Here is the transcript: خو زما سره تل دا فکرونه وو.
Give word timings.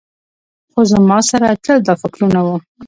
خو 0.71 0.79
زما 0.91 1.17
سره 1.29 1.47
تل 1.63 1.79
دا 1.87 1.93
فکرونه 2.01 2.39
وو. 2.45 2.55